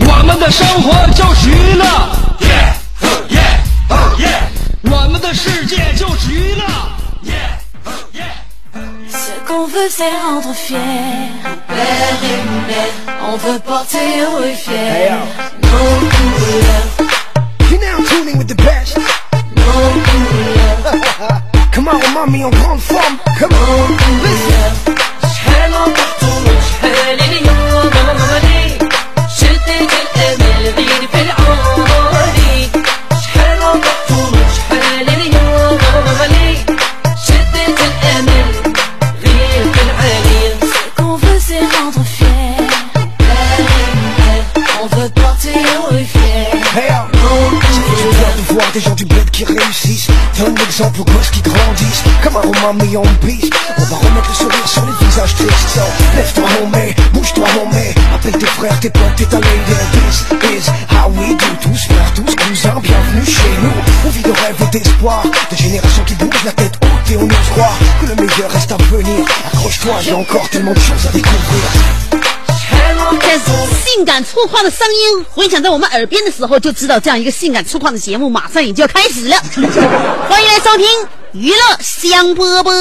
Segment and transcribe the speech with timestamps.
[0.00, 1.84] 我们的生活就是娱乐，
[4.82, 6.64] 我们的世界就是娱乐。
[9.08, 10.78] Ce qu'on veut c'est rendre fier
[11.68, 15.16] Père et mère On veut porter haut et fier
[15.62, 16.88] Nos couleurs
[17.70, 18.98] You're now tuning with the best.
[19.54, 20.94] Nos couleurs
[21.72, 23.18] Come on, mommy, en grande forme.
[23.38, 25.05] Come on, listen.
[50.78, 52.02] Aux gosses qui grandissent.
[52.22, 53.50] Comme un roman mis en piste.
[53.78, 55.80] On va remettre le sourire sur les visages tristes.
[56.14, 56.94] Lève-toi, homie.
[57.14, 57.94] Bouge-toi, homie.
[58.14, 60.38] Appelle tes frères, tes potes, tes lady.
[60.38, 61.46] This is how we do.
[61.62, 62.78] Tous frères, tous cousins.
[62.82, 63.72] Bienvenue chez nous.
[64.06, 65.22] On vit de rêves et d'espoir.
[65.50, 68.72] Des générations qui bougent la tête haute et on ose croire que le meilleur reste
[68.72, 69.24] à venir.
[69.54, 72.15] Accroche-toi, il y a encore tellement de choses à découvrir.
[73.96, 79.36] 性感粗犷的声音回响在我们耳边的时候就知道这样一个性感粗犷的节目马上也就要开始了。
[80.28, 80.86] 欢迎来收听
[81.32, 82.72] 娱乐香波波。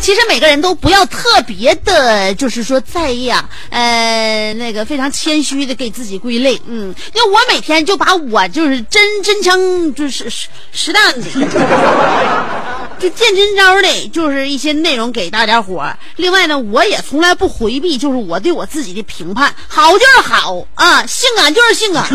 [0.00, 6.92] 其实每个人都不要特别的就是说在意啊呃那个非常谦虚的给自己归类嗯。
[7.14, 11.26] 因为我每天就把我就是真真枪就是实实弹的
[13.02, 15.98] 就见真招的，就是一些内容给大家伙儿。
[16.14, 22.14] 另外呢，我也从来不回避，就是我对我自己的评判，好就是好啊，性感就是性感，粗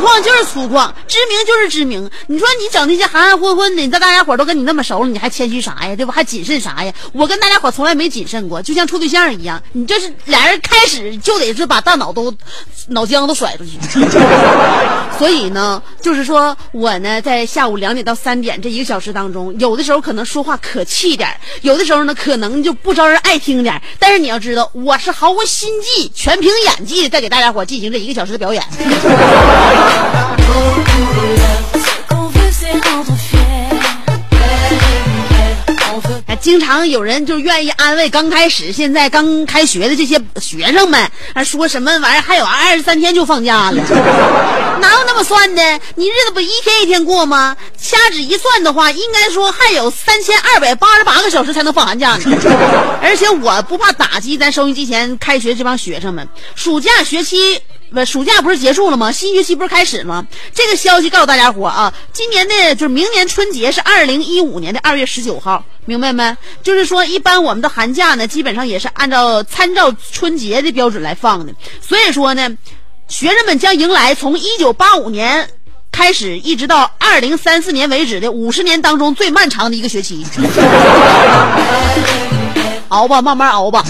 [0.00, 2.10] 犷就是粗犷，知名就是知名。
[2.28, 5.94] 你说你整那些含含混混的，你这大家伙都跟你那么熟了，你还谦虚啥呀？
[5.94, 6.14] 对吧？
[6.14, 6.90] 还谨慎啥呀？
[7.12, 12.34] 我跟大家伙从来没谨慎过，就像处对象一样，你这是俩人开始就得是把大脑都
[12.88, 13.72] 脑浆都甩出去。
[15.18, 21.28] 所以呢，就是说我呢，在下午两点到三点这一个小时当中，有的时候可能说话可气点
[21.62, 28.62] 有的时候呢可能就不招人爱听点但是你要知道，我是毫无心计，全凭演技在给大家伙进行这一个小时的表演。
[36.42, 41.00] 经常有人就愿意安慰刚开始、现在刚开学的这些学生们，
[41.34, 43.80] 啊，说什么玩意儿还有二十三天就放假了，
[44.82, 45.62] 哪有那么算的？
[45.94, 47.56] 你日子不一天一天过吗？
[47.80, 52.36] 掐指一算的话，应该说还有三千二百八十八个小时才能放寒假呢。
[53.00, 57.60] 而且我不怕打击咱收音机前开学这帮学生们，暑假学期。
[57.92, 59.12] 不，暑假不是结束了吗？
[59.12, 60.26] 新学期不是开始吗？
[60.54, 66.36] 这个消息告诉大家伙啊，今年的就是明年春节是二零一五年的二月十九号，明白没？
[66.62, 71.52] 就是说，一般我们的寒假呢，基本上也是按照参照春节的标准来放的。
[71.80, 72.50] 所以说呢，
[73.08, 75.48] 学生们将迎来从一九八五年
[75.90, 80.24] 开始一直到二零三四年为止的五十年当中最漫长的一个学期。
[82.88, 83.84] 熬吧，慢慢熬吧。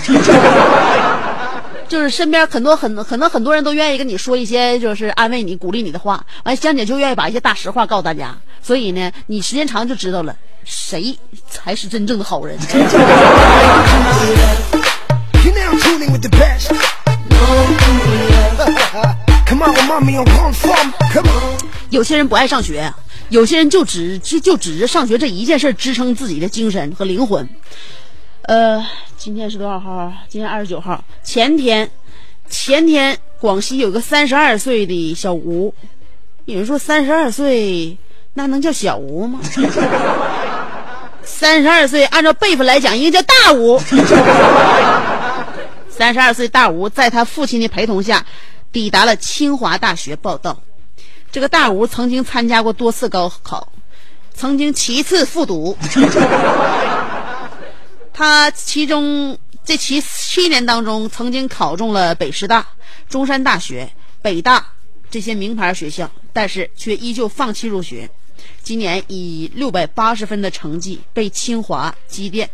[1.92, 8.34] 就是身边很多很可能很多人都愿意跟你说一些就是安慰你、鼓励你的话，完香姐就愿意把一些大实话告诉大家。
[8.62, 10.34] 所以呢，你时间长就知道了
[10.64, 11.14] 谁
[11.50, 12.56] 才是真正的好人。
[21.90, 22.90] 有些人不爱上学，
[23.28, 27.46] 有些人就只就就指着上学这一件事支撑自己的精神和灵魂。
[28.42, 28.84] 呃，
[29.16, 30.12] 今天是多少号？
[30.28, 31.04] 今天二十九号。
[31.22, 31.88] 前天，
[32.48, 35.72] 前天广西有个三十二岁的小吴，
[36.46, 37.96] 有人说三十二岁
[38.34, 39.38] 那能叫小吴吗？
[41.22, 43.78] 三十二岁按照辈分来讲，应该叫大吴。
[45.88, 48.26] 三十二岁大吴在他父亲的陪同下，
[48.72, 50.58] 抵达了清华大学报道。
[51.30, 53.68] 这个大吴曾经参加过多次高考，
[54.34, 55.78] 曾经七次复读。
[58.12, 62.66] 他其中这七七年当中，曾经考中了北师大、
[63.08, 64.72] 中山大学、北大
[65.10, 68.10] 这些名牌学校，但是却依旧放弃入学。
[68.62, 72.48] 今年以六百八十分的成绩被清华机电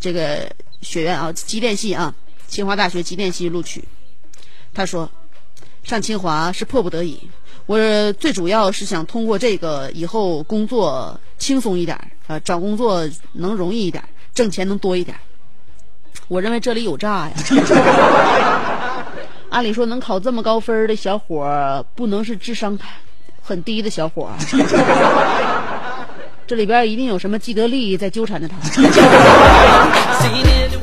[0.00, 0.50] 这个
[0.80, 2.14] 学院啊，机电系啊，
[2.46, 3.84] 清华大学机电系录取。
[4.74, 5.10] 他说，
[5.82, 7.18] 上清华是迫不得已，
[7.66, 14.02] 我最主要是想通过这个以后工作轻松一点儿啊，找工作能容易一点，
[14.34, 15.14] 挣钱能多一点。
[16.28, 17.32] 我认为这里有诈呀。
[19.50, 22.78] 按理说，能考这么高分的小伙，不能是智商
[23.42, 24.30] 很低的小伙。
[26.46, 28.56] 这里边一定有什么既得利益在纠缠着他。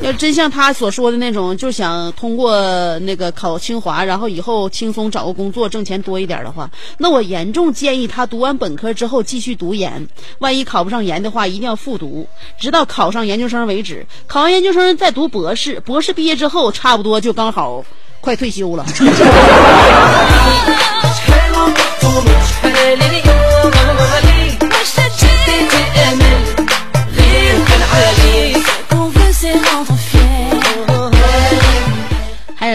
[0.02, 10.08] 要真像他所说的那种，就想通过那个考清华，然后以后轻松找个工作，挣钱多一点的话，那我严重建议他读完本科之后继续读研。
[10.38, 12.26] 万一考不上研的话，一定要复读，
[12.58, 14.06] 直到考上研究生为止。
[14.26, 17.84] 考完研究生再读博士，博士毕业之后，差不多就刚好
[18.22, 18.86] 快退休了。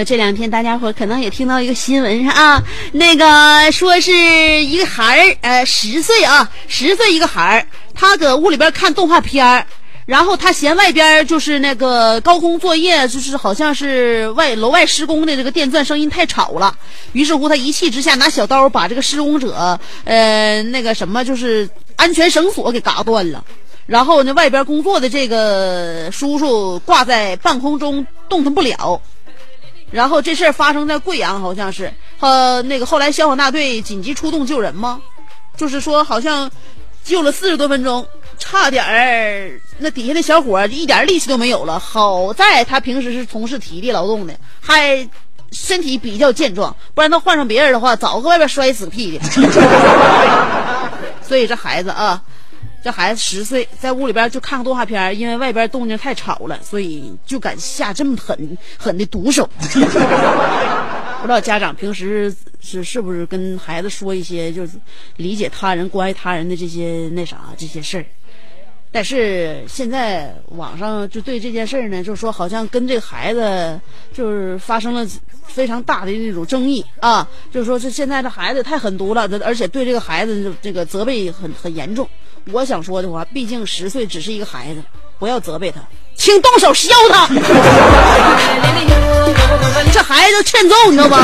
[0.06, 9.66] 这两天大家伙可能也听到一个新闻上啊，那个说是一个孩儿，呃，十岁啊，十岁一个孩儿，他搁屋里边看动画片儿，
[10.06, 16.78] 然后他嫌外边就是那个高空作业，就是好像是外楼外施工的这个电钻声音太吵了，
[17.14, 23.44] 于是乎他一气之下拿小刀把这个施工者，呃，那个什么就是安全绳索给嘎断了。
[23.88, 29.02] 然后呢，外边工作的这个叔叔挂在半空中动弹不了，
[29.92, 35.02] 然后这事儿发生在贵阳，好像是，呃，那个后来消防大队紧急出动救人吗？
[35.56, 36.52] 就是说好像
[37.04, 38.06] 救了四十多分钟，
[38.38, 41.80] 差点儿那底下的小伙儿一点力气都没有了。
[41.80, 45.08] 好在他平时是从事体力劳动的，还
[45.52, 49.24] 身体比较健壮，不然他换上别人的话，早搁外边摔死屁的。
[51.24, 52.22] 所以这孩子啊。
[52.86, 59.50] 这孩子十岁，在屋里边就看个动画片，因为外边动静太吵了，所以就敢下这么狠狠的毒手。
[59.60, 64.74] 不知道家长平时是是不是跟孩子说一些就是
[65.16, 68.06] 理解他人、关爱他人的这些那啥这些事儿。
[68.92, 73.82] 但是现在网上就对这件事儿呢，就说好像跟这个孩子
[74.14, 75.04] 就是发生了
[75.44, 82.08] 非常大的那种争议啊，就是说这现在这孩子太狠毒了，而且对这个孩子这个责备很很严重。
[82.52, 84.82] 我想说的话，毕竟十岁只是一个孩子，
[85.20, 85.80] 不要责备他，
[86.16, 87.28] 请动手削他。
[89.92, 91.18] 这孩子欠揍，你知道吗？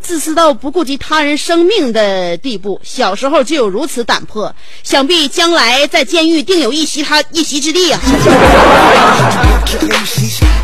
[0.00, 4.52] 自私到不顾及他人生命的地步，小时候就有如此胆魄，
[4.82, 8.00] 想必将来在监狱定有一席他一席之地啊！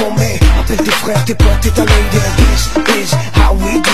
[0.00, 0.38] homie.
[0.66, 1.70] Tes frères, tes potes.
[2.84, 3.90] This is how we do.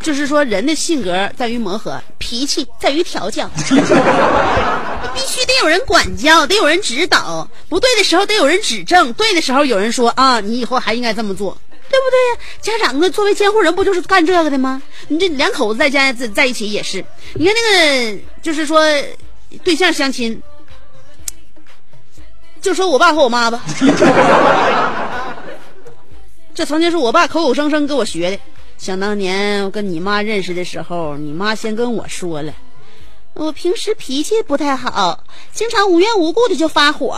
[0.00, 3.48] 就是说，人的性格在于磨合，脾气在于调教。
[3.56, 11.56] 必须得有人管教，得有人指导，不对的时候得有人指正，对的时候有人说啊，你以后还应该这么做，
[11.92, 12.38] 对不对呀？
[12.62, 14.80] 家长呢，作为监护人，不就是干这个的吗？
[15.08, 18.80] 你这两口子在家在在一起也是，你看那个就是说
[19.62, 20.42] 对象相亲，
[22.62, 23.62] 就说我爸和我妈吧，
[26.54, 28.38] 这曾经是我爸口口声声跟我学的。
[28.78, 32.54] 想当年我跟你妈认识的时候，你妈先跟我说了，
[33.34, 35.22] 我平时脾气不太好，
[35.52, 37.14] 经常无缘无故的就发火，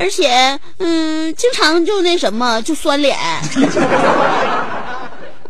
[0.00, 3.16] 而且嗯经常就那什么就酸脸。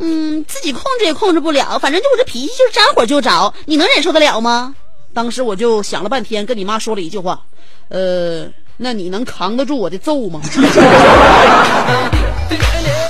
[0.03, 3.53] 嗯自己控制也控制不了反正就我这脾气就是沾火就着。
[3.67, 4.75] 你能忍受得了吗？
[5.15, 7.39] 当时我就想了半天跟你妈说了一句话
[7.89, 10.41] 呃那你能扛得住我的揍吗？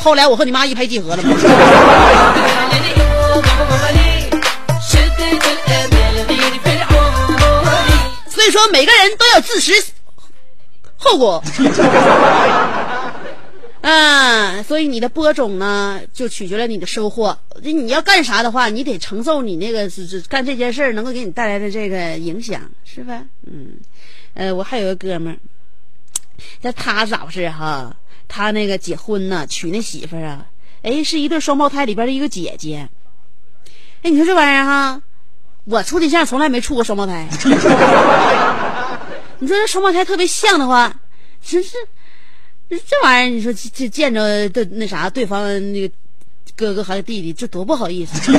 [0.02, 1.22] 后来我和你妈一拍即合了
[8.28, 9.72] 所以说每个人都要自食
[11.00, 11.42] 后果。
[13.80, 17.36] 啊， 所以你的播种呢，就取决了你的收获。
[17.62, 23.22] 你要干啥的话，你得承受你那个是是干这件事能够给你带来的这个影响，是吧？
[23.46, 23.72] 嗯，
[24.34, 25.36] 呃，我还有个哥们儿，
[26.60, 27.96] 那他咋回事哈？
[28.28, 30.46] 他那个结婚呢，娶那媳妇儿啊，
[30.82, 32.88] 哎，是一对双胞胎里边的一个姐姐。
[34.02, 35.02] 哎，你说这玩意儿哈，
[35.64, 37.26] 我处对象从来没处过双胞胎。
[39.40, 40.94] 你说这双胞胎特别像的话，
[41.42, 41.76] 真是
[42.68, 45.94] 这玩意儿，你说这这见着的那啥对方那个
[46.54, 48.32] 哥哥还是弟弟，这多不好意思。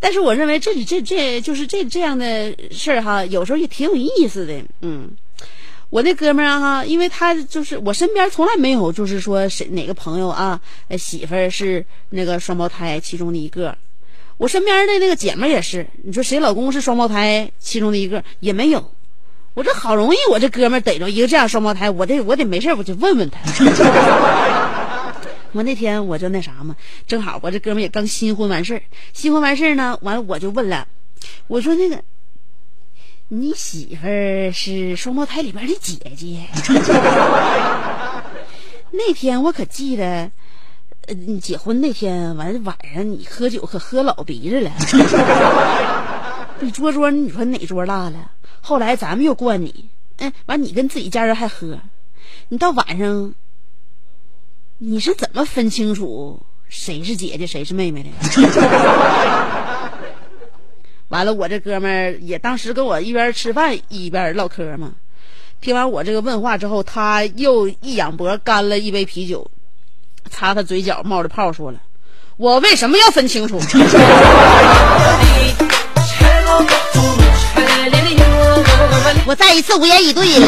[0.00, 4.60] 但是我认为这这这就是这这样的事儿哈，有时候也挺有意思的。
[4.80, 5.08] 嗯，
[5.90, 10.60] 我那哥们儿哈，因为他就是我身边从来没有就是说谁哪个朋友啊，
[10.98, 13.76] 媳妇儿是那个双胞胎其中的一个。
[14.40, 18.90] 我身边的那个姐们儿也是，你说谁老公是双胞胎其中的一个也没有。
[19.52, 23.38] 我这好容易我这哥们逮着一个这样双胞胎，我得我得没事我就问问他。
[25.52, 26.74] 我那天我就那啥嘛，
[27.06, 28.82] 正好我这哥们也刚新婚完事儿，
[29.12, 30.88] 新婚完事儿呢，完了我就问了，
[31.46, 32.02] 我说那个，
[33.28, 36.46] 你媳妇儿是双胞胎里边的姐姐？
[38.92, 40.30] 那天我可记得，
[41.14, 44.70] 你结婚那天完晚上你喝酒可喝老鼻子了，
[46.60, 48.30] 你桌桌你说哪桌落了？
[48.60, 49.86] 后来咱们又灌你，
[50.18, 51.78] 嗯，完你跟自己家人还喝，
[52.48, 53.34] 你到晚上。
[54.82, 58.08] 你是怎么分清楚谁是姐姐谁是妹妹的？
[61.08, 64.94] 完了，我这哥们儿也当时跟我一边吃饭一边唠嗑嘛。
[65.60, 69.50] 听完我这个问话之后，他又一仰脖干了一杯啤酒，
[70.30, 71.78] 擦擦嘴角冒着泡说了
[72.38, 73.60] ：“我为什么要分清楚？”
[79.26, 80.46] 我再一次无言以对了。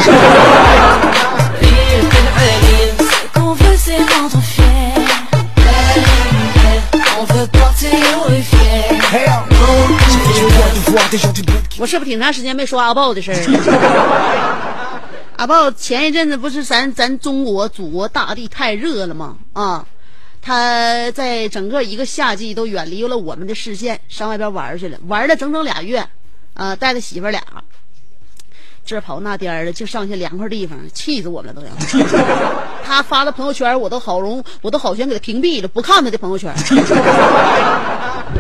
[11.79, 13.37] 我是不是挺长时间没说阿豹的事儿？
[15.43, 19.39] 阿豹前一阵子不是咱咱中国祖国大地太热了吗？
[19.55, 19.87] 啊，
[20.41, 26.07] 他在整个一个夏季都远离了我们的视线，上外边玩去了，玩了整整俩月，
[26.55, 27.43] 啊，带着媳妇俩，
[28.87, 31.73] 这跑那颠的，就上些凉快地方，气死我们了都要。
[32.87, 36.55] 他发的朋友圈，我都好容，我都好想给他屏蔽了，不看他的朋友圈。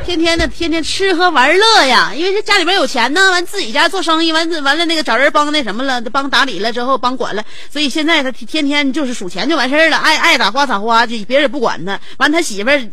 [0.04, 11.98] 天天的，天天吃喝玩乐呀，因为这家里边有钱呢，完自己家做生意，完完了那个找人帮那什么了，帮打理了之后帮管了，所以现在他天天就是数钱就完事儿了，爱爱咋花咋花，就别人也不管他。
[12.18, 12.88] 完他媳妇儿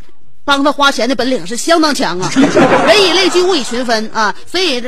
[0.46, 2.32] 帮他花钱的本领是相当强啊，
[2.88, 4.84] 人以类聚，物以群分啊，所以。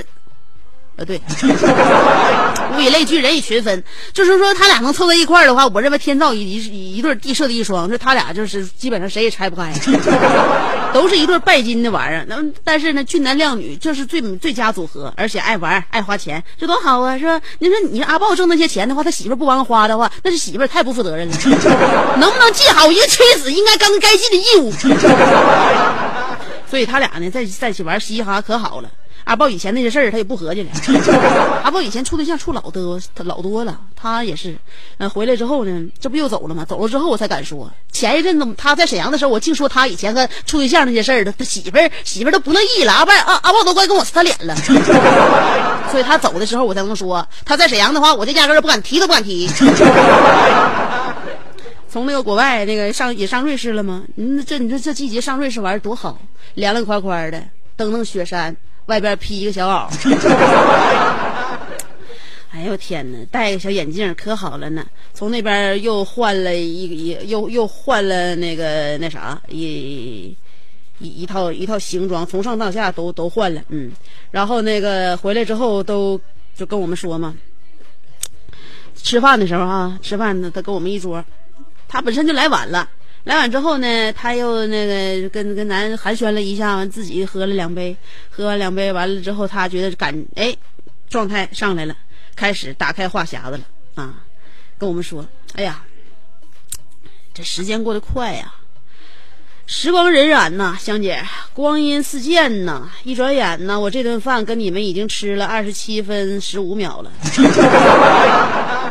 [0.98, 1.20] 呃，对，
[2.78, 3.84] 物以类聚，人以群分，
[4.14, 9.72] 就是说他俩能凑在一块儿的话，我认为天造一一对地设的一双，这他俩就是基本上谁也拆不开，
[10.94, 12.26] 都是一对拜金的玩意儿。
[12.28, 17.40] 那但是呢，俊男靓女，这是最最佳组合，而且爱玩爱花钱，这多好啊，是吧？
[17.60, 21.36] 你说你阿豹挣那些钱的话，他媳妇不帮他花的话，那是媳妇太不负责任了。
[22.20, 24.72] 能不能尽好一个妻子应该刚该尽的义务？
[26.70, 28.90] 所以他俩呢，在在一起玩嘻嘻哈哈可好了。
[29.24, 30.70] 阿豹以前那些事儿他也不合计了。
[31.64, 33.80] 阿豹以前处对象处老多，他老多了。
[33.96, 34.58] 他也是，
[34.98, 36.66] 嗯，回来之后呢，这不又走了吗？
[36.66, 37.72] 走了之后我才敢说。
[37.92, 42.92] 前一阵子他在沈阳的时候，我净说他以前和处对象那些事儿，他他媳妇儿媳妇儿都不乐意了。
[42.94, 44.56] 阿豹阿阿豹都快跟我撕脸了。
[45.92, 49.48] 所以他走的时候我才能说，他在沈阳的话，我就压根儿不敢提都不敢提。
[51.88, 54.04] 从那个国外那个上也上瑞士了吗？
[54.16, 56.18] 嗯，这你说这季节上瑞士玩多好，
[56.54, 57.44] 凉凉快快的，
[57.76, 58.56] 登登雪山，
[58.88, 59.90] 外边披一个小袄。
[62.54, 64.86] 哎呦天哪，戴个小眼镜可好了呢。
[65.14, 70.36] 从那边又换了一，一又又换了那个那啥一
[71.00, 73.62] 一一套一套行装，从上到下都都换了。
[73.70, 73.92] 嗯，
[74.32, 76.20] 然后那个回来之后都
[76.54, 77.34] 就跟我们说嘛，
[78.96, 81.24] 吃饭的时候哈、吃饭呢，他跟我们一桌。
[81.88, 82.90] 他本身就来晚了，
[83.24, 87.96] 来晚之后呢，他又那个跟跟咱寒暄了一下，完自己喝了两杯，
[88.30, 90.56] 喝完两杯完了之后，他觉得感哎
[91.08, 91.96] 状态上来了，
[92.36, 93.60] 开始打开话匣子了
[93.96, 94.16] 啊，
[94.78, 95.24] 跟我们说，
[95.54, 95.84] 哎呀，
[97.34, 98.56] 这时间过得快呀，
[99.68, 101.24] 时光荏苒呐，香姐，
[101.54, 107.12] 光阴似箭呐，一转眼呢，我这顿饭跟你们已经吃了二十七分十五秒了。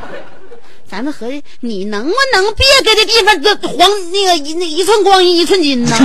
[0.90, 5.94] 咱们合计，你能不能别给这地方这黄那个一那一寸光阴一寸金呢？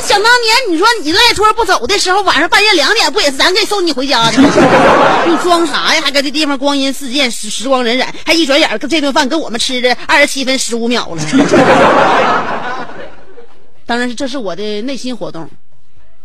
[0.00, 4.48] 想当年，你说你赖托不走的时候，晚上半夜两点，不也是咱给送你回家的吗？
[5.26, 6.02] 你装啥呀？
[6.04, 11.22] 还搁这地方光阴似箭，时时光荏苒，还一转眼这顿饭跟我们吃的二十七分十五秒了。
[13.86, 15.48] 当然是这是我的内心活动，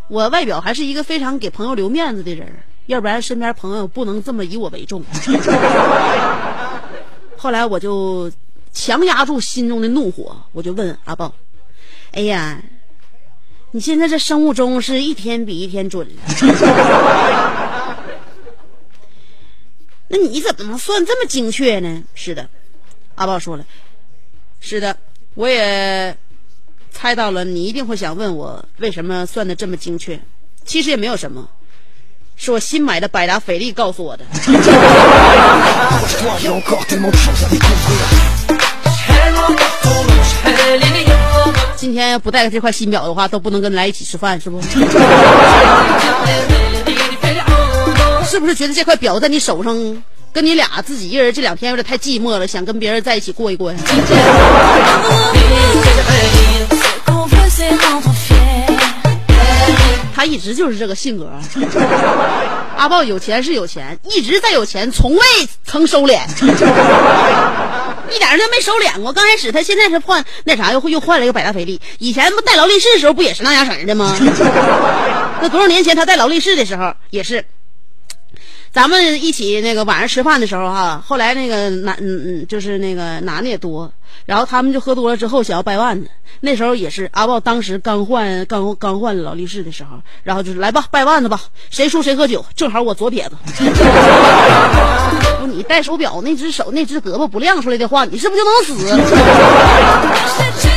[0.08, 2.46] 我外表还是一个非常给朋友留面子的人，
[2.86, 5.02] 要不然身边朋友不能这么以我为重。
[7.44, 8.32] 后来我就
[8.72, 11.30] 强压住心中的怒火，我就问阿豹
[12.12, 12.58] ：“哎呀，
[13.72, 16.22] 你现在这生物钟是一天比一天准了。
[20.08, 22.02] 那你怎么能算这么精确呢？
[22.14, 22.48] 是的，
[23.16, 23.66] 阿豹说了，
[24.58, 24.96] 是的，
[25.34, 26.16] 我也
[26.90, 30.18] 猜到了，你一定会想问我为什么算的这么精确。
[30.64, 31.46] 其实也没有什么，
[32.36, 34.24] 是我新买的百达翡丽告诉我的。
[41.76, 44.60] 今天要不带着这块新表的话都不能跟你来一起吃饭是不？
[48.28, 53.78] 是不是觉得这块表在你手上跟你俩自己一个人这两天有点太寂寞了想跟别人在一起过一过呀？
[60.24, 61.30] 他一直就是这个性格。
[62.78, 65.20] 阿豹有钱是有钱，一直在有钱，从未
[65.66, 66.18] 曾收敛，
[68.10, 69.12] 一点都没收敛过。
[69.12, 71.78] 刚开始他现在是换那啥，又又换了一个百达翡丽。
[71.98, 74.16] 以前不戴劳力士的时候不也是那样式的吗？
[75.42, 77.44] 那多少年前他戴劳力士的时候也是。
[78.74, 83.88] 咱们一起那个晚上吃饭的时候哈，后来那个男嗯嗯，就是那个男的也多，
[84.26, 89.90] 然后他们就喝多了之后想要掰腕子，那时候也是阿豹当时刚换刚刚换劳力士的时候，
[90.24, 91.40] 然后就是来吧掰腕子吧，
[91.70, 93.36] 谁输谁喝酒，正好我左撇子。
[95.38, 100.70] 不， 你戴手表那只手那只胳膊不亮出来的话，你是不是就能死？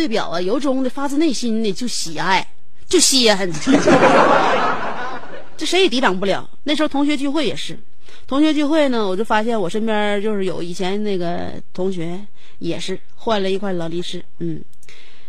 [0.00, 2.54] 对表啊，由衷的发自内心的就喜爱，
[2.88, 3.46] 就稀罕，
[5.58, 6.48] 这谁也抵挡不了。
[6.64, 7.78] 那时候同学聚会也是，
[8.26, 12.18] 同学聚会呢，我就发现我身边就是有以前那个同学
[12.60, 14.64] 也是换了一块劳力士，嗯，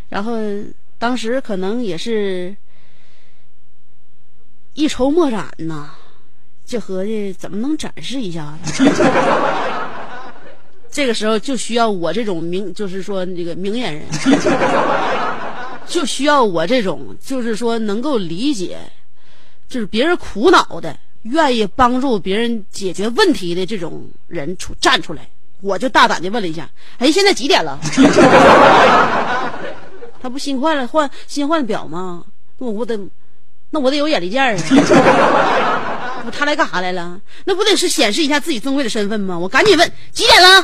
[0.08, 0.38] 然后
[0.98, 2.56] 当时可能也是
[4.74, 5.90] 一筹莫展呐，
[6.66, 8.86] 就合计怎么能展示一下子。
[10.92, 14.04] 这个时候就需要我这种明，就是说这个明眼人，
[15.88, 18.78] 就需要我这种，就是说能够理解，
[19.70, 25.28] 就是别人苦恼的，愿意帮助别人解决问题的这种人出站出来。
[25.62, 27.80] 我就大胆的问了一下，哎，现在几点了？
[30.22, 32.24] 他不新换了换新换表吗？
[32.58, 33.00] 那我得，
[33.70, 35.91] 那我得有眼力见儿啊。
[36.22, 37.18] 不，他来干啥来了？
[37.46, 39.38] 那不得是显示一下自己尊贵的身份吗？
[39.38, 40.64] 我赶紧问几点了。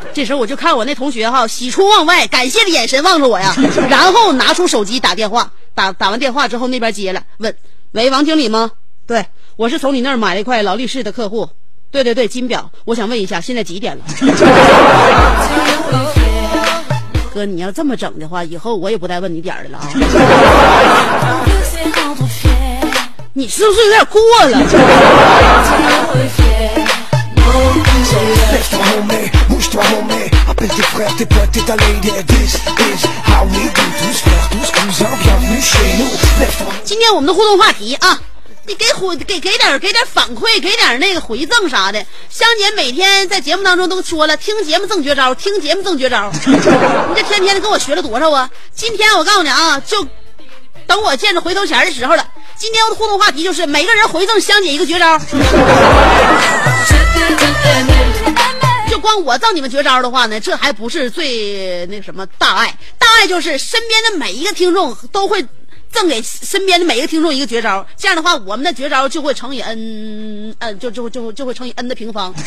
[0.12, 3.54] 这时候我就看我那同学哈，喜出望外，感谢的眼神望着我呀，
[3.88, 7.54] 然后拿出手机打电话，打打完电话之后那边接了，问
[7.92, 8.72] ：“喂，王经理吗？
[9.06, 9.24] 对，
[9.56, 11.48] 我是从你那儿买了一块劳力士的客户。
[11.92, 14.04] 对对对，金表，我想问一下，现在几点了？
[17.34, 19.86] 哥，你要这么整的话，以后我也不带问你点儿的了啊。
[23.32, 24.58] 你是不是有点过了？
[36.84, 38.20] 今天我们的互动话题啊，
[38.66, 42.04] 你给回给给点给点反馈，给点那个回赠啥的。
[42.28, 46.32] 香姐每天在节目当中都说了，听节目赠绝招，听节目赠绝招。
[46.42, 46.56] 你
[47.14, 48.50] 这天天的跟我学了多少啊？
[48.74, 50.04] 今天我告诉你啊，就
[50.88, 52.26] 等我见着回头钱的时候了。
[52.60, 55.18] 今天的互动话题就是每个人回赠香姐一个绝招，
[58.90, 65.42] 就光我赠你们绝招的话呢，这还不是最那什么大爱，大爱就是身边的每一个听众都会
[65.90, 72.34] 赠给身边的每一个听众一个绝招，这样的话，我们的绝招就会乘以 n，n 就就就就会乘以 n 的平方，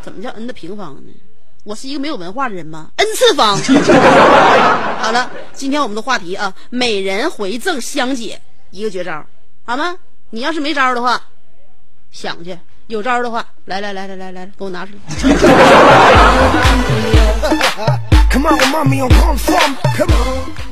[0.00, 1.12] 怎么叫 n 的平方呢？
[1.64, 3.56] 我是一个没有文化的人吗？n 次方。
[4.98, 9.24] 好了，今天我们的话题啊，每人回赠香姐一个绝招，
[9.64, 9.96] 好吗？
[10.30, 11.22] 你要是没招的话，
[12.10, 12.56] 想去；
[12.88, 15.00] 有招的话，来来来来来来，给我拿出来。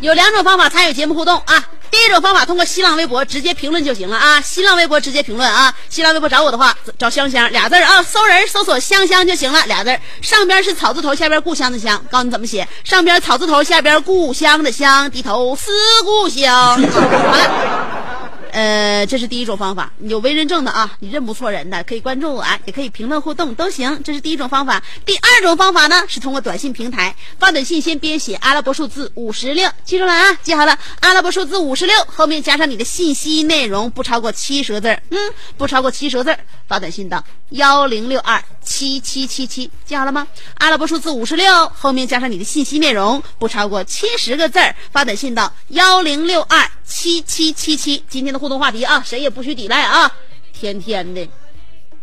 [0.01, 1.62] 有两种方法参与节目互动啊。
[1.90, 15.70] 第一种方法通过新浪微博直接评论就行了啊，新浪微博直接评论啊，新浪微博找我的话找香香俩字儿啊，搜人搜索香香就行了，俩字儿，上边是草字头，下边故乡的乡，告诉你怎么写，上边草字头，下边故乡的乡，低头思
[16.05, 16.81] 故乡。
[16.81, 18.19] 好了。
[18.53, 24.03] 呃，这是第一种方法，有为人证的啊，你认不错人的，可以关注我，啊，也可以评论互动都行。
[24.03, 24.83] 这是第一种方法。
[25.05, 35.19] 第二种方法呢，是通过短信平台发短信，先编写阿拉伯数字五十六，记住了啊，记好了，阿拉伯数字五十六后面加上你的信息内容，不超过七十个字，嗯，
[35.57, 36.37] 不超过七十个字，
[36.67, 40.27] 发短信到幺零六二七七七七，记好了吗？
[40.59, 44.59] 阿拉伯数字五十六后面加上你的信息内容，不超过七十个字，
[44.91, 48.03] 发短信到幺零六二七七七七。
[48.09, 50.11] 今天的互动话题啊，谁也不许抵赖啊！
[50.55, 51.29] 天天的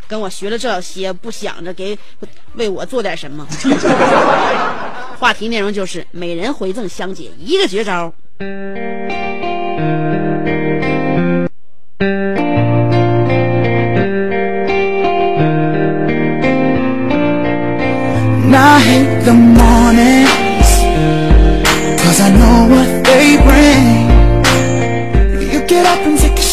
[0.06, 1.98] 跟我学了这些，不想着给
[2.54, 3.44] 为我做点什么。
[5.18, 8.12] 话题内容就是每人回赠香姐一个绝招。
[18.40, 20.70] And I hate the mornings
[22.00, 23.87] Cause I know what they bring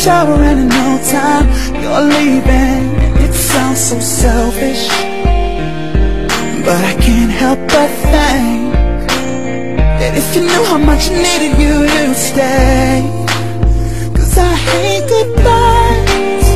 [0.06, 0.88] shower and in no
[1.18, 1.48] time
[1.82, 2.84] You're leaving.
[3.26, 4.84] It sounds so selfish
[6.68, 8.66] But I can't help but think
[10.00, 13.02] That if you knew how much I needed you, you'd stay.
[14.18, 16.48] Cause I hate goodbyes.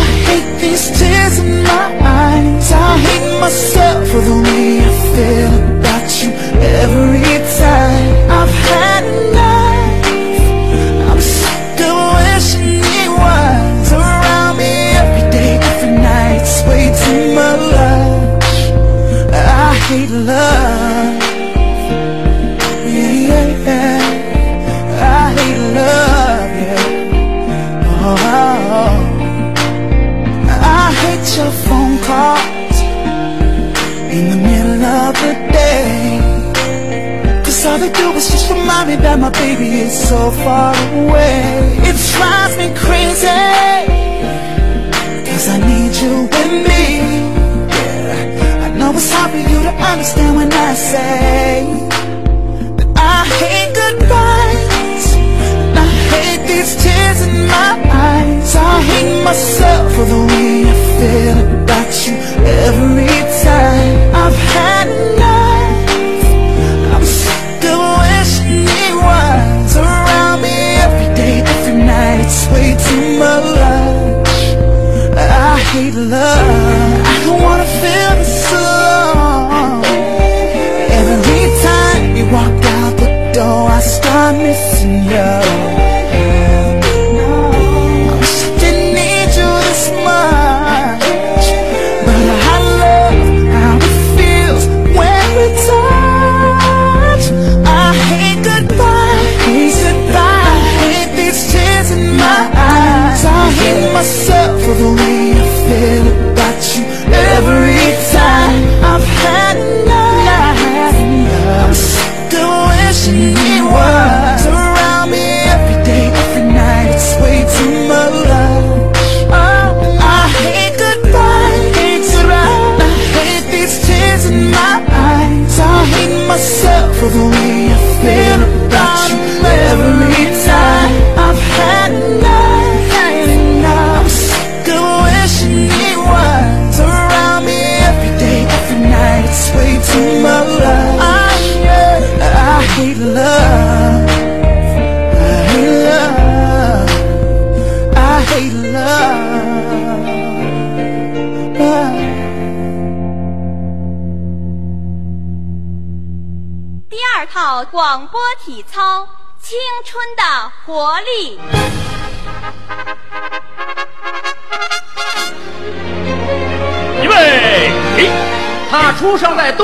[0.00, 1.88] I hate these tears in my
[2.22, 2.66] eyes.
[2.72, 6.30] I hate myself for the way I feel about you
[6.82, 8.12] every time.
[8.38, 9.43] I've had enough
[19.94, 20.33] hate love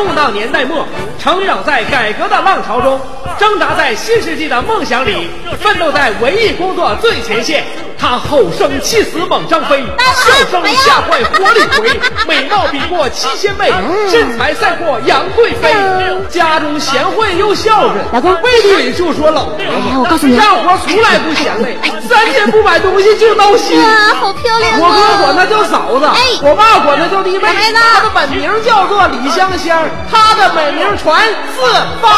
[0.00, 0.86] 动荡年代末，
[1.18, 2.98] 成长在改革的浪潮中，
[3.38, 5.28] 挣扎在新世纪的梦想里，
[5.60, 7.64] 奋斗在文艺工作最前线。
[7.98, 9.84] 他吼声气死猛张飞，
[10.14, 13.70] 笑声吓坏活李逵，美貌比过七仙妹，
[14.10, 15.70] 身材赛过杨贵妃。
[16.30, 21.76] 家中贤惠又孝顺，老公背地里就说老婆哎我告诉你干活从来不嫌累，
[22.08, 23.78] 三天不买东西就闹心。
[23.78, 25.29] 哇，好漂亮我哥啊！
[25.40, 27.48] 管她叫嫂子，哎我爸管她叫弟妹。
[27.48, 31.22] 孩子她的本名叫做李香香，她的美名传
[31.54, 31.62] 四
[32.02, 32.10] 方。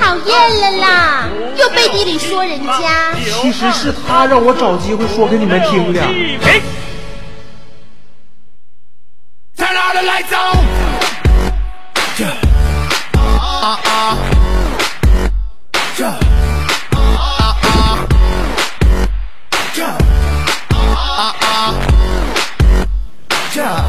[0.00, 3.12] 讨厌了啦，又背地里说人家。
[3.40, 6.00] 其实是他让我找机会说给你们听的。
[9.56, 10.58] Turn all the lights on.
[15.98, 16.29] Yeah.
[23.52, 23.82] Yeah.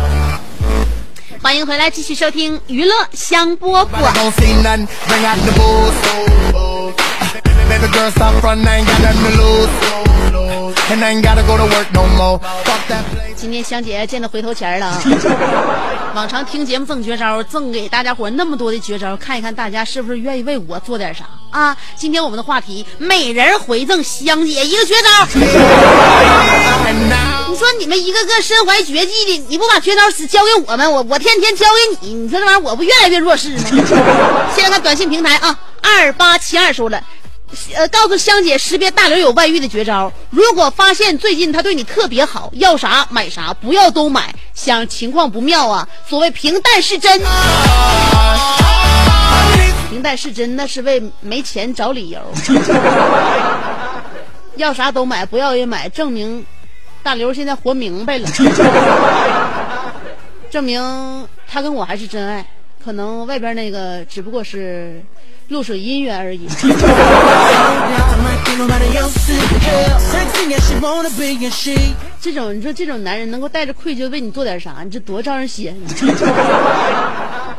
[1.42, 3.88] 欢迎回来，继续收听娱乐香饽饽。
[13.42, 15.02] 今天香姐见到回头钱了啊！
[16.14, 21.76] 往常听节目赠绝招，赠给大家伙那么多的绝招，看一看大家是不是愿意为我做点啥啊？
[21.96, 25.26] 今天我们的话题，每人回赠香姐一个绝招。
[27.50, 33.64] 你说你们一个个身怀绝技的，你不把绝招交给我们，我我天天交给你，你说这玩意儿我不越来越弱势吗？
[34.56, 37.02] 先看短信平台啊，二八七二说了。
[37.76, 40.12] 呃，告诉香姐识别大刘有外遇的绝招。
[40.30, 44.34] 如果发现最近他对你特别好，要啥买啥，不要都买。
[44.54, 47.22] 想情况不妙啊，所谓平淡是真，
[49.90, 52.20] 平淡是真，那是为没钱找理由。
[54.58, 56.46] 要啥都买，不要也买，证明
[57.02, 58.30] 大刘现在活明白了，
[60.52, 62.46] 证明他跟我还是真爱，
[62.84, 65.02] 可能外边那个只不过是
[65.50, 66.48] 露水姻缘而已。
[72.22, 75.78] 这种你说这种男人能够带着愧疚为你做点啥，你这多招 人稀罕！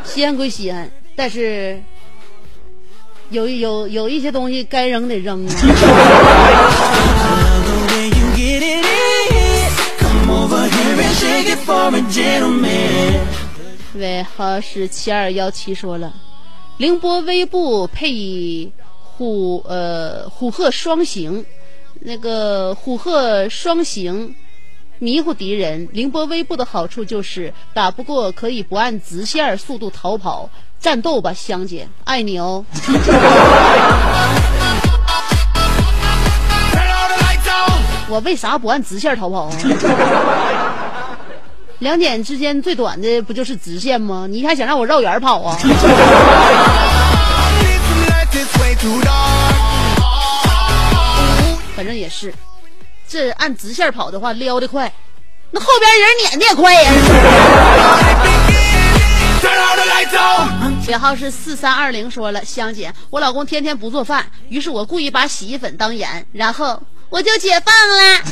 [0.04, 1.80] 稀罕归稀罕，但是
[3.30, 5.52] 有有有一些东西该扔得扔啊。
[13.94, 16.12] 尾号是七二幺七说了，
[16.78, 21.44] 凌波微步配虎呃虎鹤双形，
[22.00, 24.35] 那个虎鹤双形
[24.98, 25.88] 迷糊敌人。
[25.92, 30.48] 凌波微步的好处就是打不过可以不按直线速度逃跑，
[30.81, 32.64] 战斗吧，香姐，爱你哦。
[38.09, 39.57] 我为啥不按直线逃跑啊？
[41.83, 44.29] 两点之间最短的不就是直线吗？
[44.31, 45.59] 你还想让我绕远跑啊？
[51.75, 52.33] 反正也是，
[53.09, 54.92] 这按直线跑的话撩的快，
[55.51, 56.92] 那后边人撵的也快呀。
[60.87, 68.23] 尾号是四三二零，说了，香姐，我老公天天不做饭，于是我故意把洗衣粉当盐，然后我就解放了。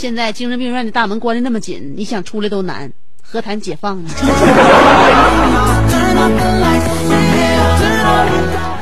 [0.00, 4.08] 现在精神病院的大门关的那么紧，你想出来都难，何谈解放呢？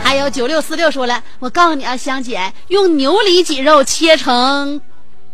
[0.04, 4.80] 还有九六四六说了，我告诉你啊，香姐，用牛里脊肉切成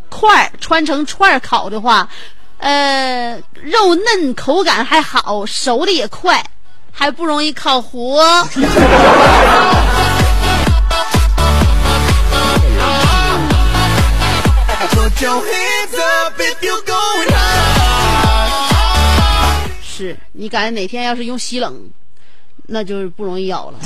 [0.08, 2.08] 块儿，穿成串儿烤的话，
[2.56, 6.42] 呃，肉嫩，口感还好，熟的也快，
[6.90, 8.18] 还不容易烤糊。
[19.82, 21.88] 是你感觉哪天要是用吸冷，
[22.66, 23.78] 那就是不容易咬了。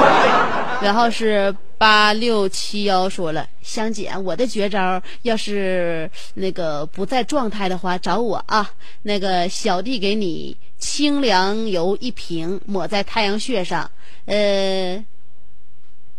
[0.80, 8.70] 然后是八六七幺说了，香姐，我的绝招要是那个不在状态的话，找我啊。
[9.02, 13.90] 那个小弟给你清凉油一瓶，抹在太阳穴上，
[14.24, 15.04] 呃，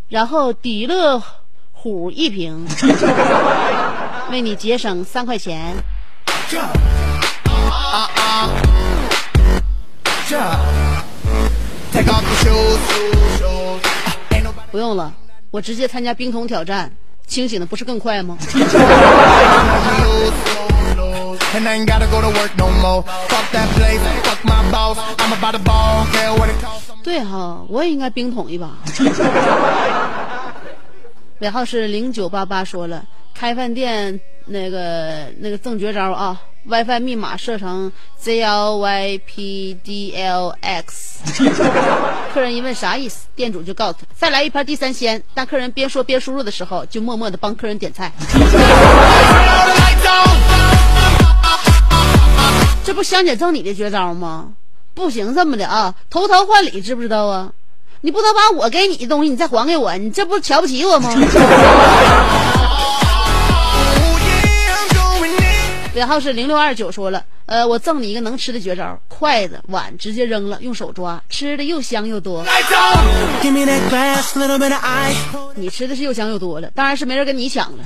[0.08, 1.20] 然后迪乐
[1.72, 2.66] 虎一瓶，
[4.30, 5.74] 为你节省三块钱。
[14.70, 15.12] 不用了，
[15.50, 16.90] 我直接参加冰桶挑战，
[17.26, 18.36] 清醒的不是更快吗？
[27.02, 28.70] 对哈，我也应该冰桶一把。
[31.40, 33.02] 尾号是零九八八，说了，
[33.38, 39.22] 开饭店那个那个赠绝招啊，WiFi 密码设成 ZLYPDLX。
[42.34, 45.22] 客人一问啥意思，店主就告诉他，再来一盘地三鲜。
[45.34, 48.12] 但客人边说边输入的时候，就默默的帮客人点菜。
[52.84, 54.48] 这不香姐赠你的绝招吗？
[54.94, 57.52] 不行这么的啊，投桃换李，知不知道啊？
[58.00, 61.14] 你不能把我给你的东西你再还给我，你这不瞧不起我吗？
[65.98, 72.44] 尾号是零六二九，说了，呃，我赠你一个能吃的绝招，筷子碗直接扔了，用手抓，吃的又香又多。
[75.56, 77.78] 你吃的是又香又多了，当然是没人跟你抢了。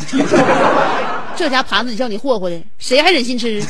[1.35, 3.63] 这家盘子叫你霍霍的，谁还忍心吃？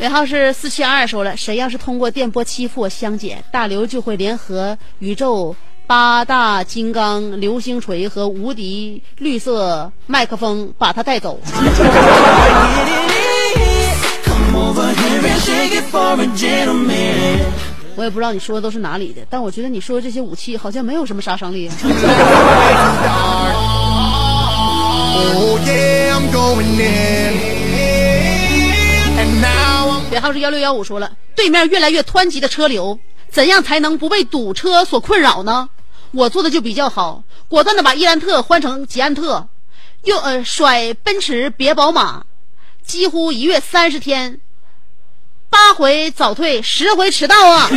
[0.00, 5.54] 尾号是四七二，说了，谁要是通过电波欺负我香姐，大刘就会联合宇宙。
[5.86, 11.38] 八大金刚、流星锤和无敌绿色麦克风把他带走。
[17.94, 21.70] 我也不知道你说的都是哪里的，但我觉得你说的这些武器好像没有什么杀伤力。
[30.10, 32.98] 尾号是幺六幺五说了，对面越来越湍急的车流，
[33.30, 35.68] 怎样才能不被堵车所困扰呢？
[36.12, 39.48] 我做的就比较好，果断的把伊兰特换成捷安特，
[40.04, 42.24] 又呃甩奔驰别宝马，
[42.84, 44.40] 几乎一月三十天，
[45.50, 47.68] 八回早退，十回迟到啊！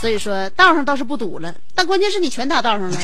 [0.00, 2.96] 所以说道上倒是不堵了，但关键是你全打道上了。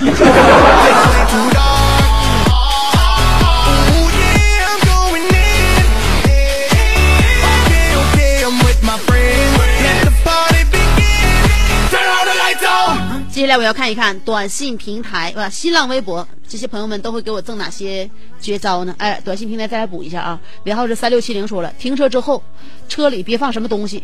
[13.39, 18.93] 接下来我要看一看短信平台吧，新浪微博这些朋友们都会给我赠哪些绝招呢？
[18.99, 22.43] 哎，短信平台再来补一下啊，尾号是三六七零说了，停车之后
[22.89, 24.03] 车里别放什么东西，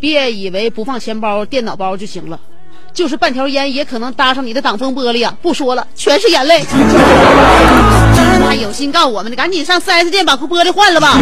[0.00, 2.40] 别以为不放钱包、电脑包就行了，
[2.92, 5.32] 就是半条烟也可能搭上你的挡风玻璃啊！
[5.40, 6.64] 不说了，全是眼泪。
[8.44, 11.16] 还有心告我们的，赶紧上 4S 店把玻璃换了吧。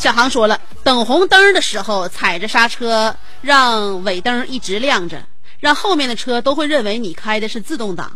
[0.00, 5.22] 小航说了，等红灯的时候踩着刹车，让尾灯一直亮着，
[5.58, 8.10] 让后面的车都会认为你开的是自动挡。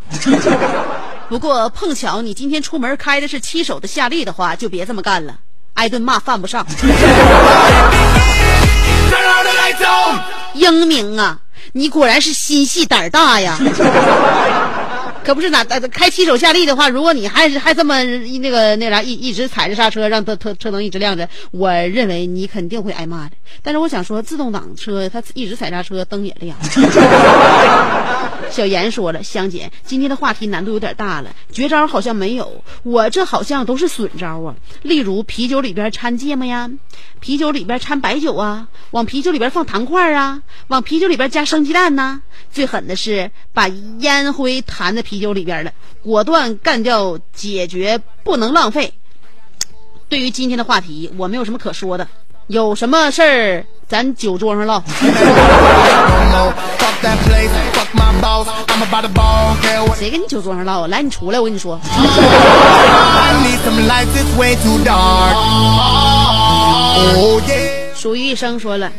[1.28, 5.36] 不过碰巧你今天出门开的是七手的夏利的话，就别这么干了，
[5.74, 6.66] 挨顿骂犯不上。
[10.54, 11.38] 英明啊，
[11.72, 13.58] 你果然是心细胆大呀！
[15.24, 23.32] 可不是哪呃开七手下力的话，如果你还是还这么那个那啥一一直踩着刹车，让它车车灯一直亮着，我认为你肯定会挨骂的。
[23.62, 26.56] 但是我想说，自动挡车它一直踩刹车，灯也亮。
[28.54, 34.54] 小严说了，香姐，今天的话题难度有点大了，绝招好像没有，我这好像都是损招啊。
[34.82, 36.70] 例如啤酒里边掺芥末呀，
[37.18, 43.66] 啤酒里边掺白酒啊，往啤酒里边放糖块啊，往啤酒里边加生鸡蛋呐、最狠的是把
[43.98, 45.72] 烟灰弹在啤酒里边了，
[46.04, 48.94] 果断干掉，解决不能浪费。
[50.08, 52.06] 对于今天的话题，我没有什么可说的，
[52.46, 54.80] 有什么事儿咱酒桌上唠。
[56.94, 58.46] No, fuck that place, fuck my boss.
[58.68, 59.98] I'm about to ball, care what.
[59.98, 60.86] 谁跟你酒桌上唠啊？
[60.88, 61.80] 来，你出来，我跟你说。
[61.82, 65.34] I need some lights, it's way too dark.
[67.16, 67.94] Oh yeah.
[67.94, 68.90] 属于一生说了，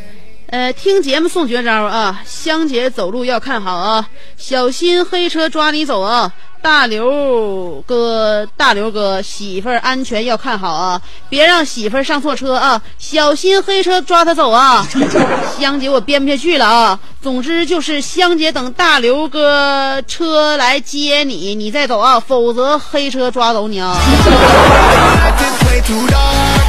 [0.55, 2.21] 呃，听节目送绝招啊！
[2.25, 6.31] 香姐走路要看好啊，小心黑车抓你走啊！
[6.61, 12.81] 大刘哥，大刘哥，媳妇儿安全要看好啊，别让媳妇儿上错车啊！
[12.97, 14.87] 小心黑车抓她走啊！
[15.59, 16.97] 香姐，我编不下去了啊！
[17.21, 23.97] 总之就是香姐等大刘哥车来接你，你再走啊，否则黑车抓走你啊！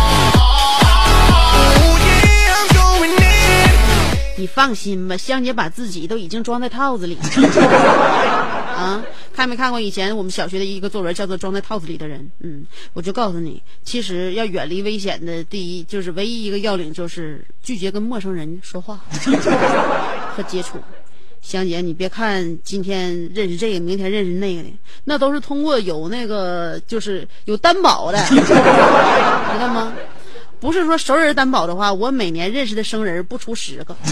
[4.37, 7.17] 你放心吧，香姐把自己都已经装在套子里。
[8.77, 9.03] 啊，
[9.35, 12.21] 看没看过以前我们小学的一个作文，叫做《装在套子里的人》？
[12.41, 19.01] 嗯，我就告诉你，其实要远离危险的第一，就是唯一一个要领，就是拒绝跟陌生人说话
[20.37, 20.79] 和接触。
[21.41, 24.69] 香姐，你别看今天认识这个，明天认识那个的，
[25.05, 28.37] 那都是通过有那个就是有担保的， 知
[29.59, 29.95] 道吗？
[30.59, 33.95] 不是说熟人担保的话，我每年认识的生人不出十个。